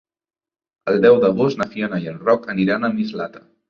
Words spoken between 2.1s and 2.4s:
en